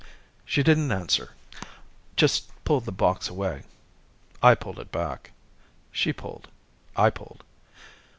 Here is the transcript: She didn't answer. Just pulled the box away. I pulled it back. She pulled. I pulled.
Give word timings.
She 0.45 0.63
didn't 0.63 0.91
answer. 0.91 1.33
Just 2.15 2.49
pulled 2.65 2.85
the 2.85 2.91
box 2.91 3.29
away. 3.29 3.65
I 4.41 4.55
pulled 4.55 4.79
it 4.79 4.91
back. 4.91 5.29
She 5.91 6.11
pulled. 6.11 6.47
I 6.95 7.11
pulled. 7.11 7.43